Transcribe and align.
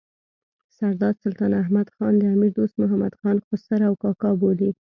سردار 0.77 1.13
سلطان 1.23 1.51
احمد 1.63 1.87
خان 1.95 2.13
د 2.17 2.23
امیر 2.33 2.51
دوست 2.57 2.75
محمد 2.81 3.13
خان 3.19 3.37
خسر 3.47 3.79
او 3.89 3.93
کاکا 4.03 4.31
بولي. 4.39 4.69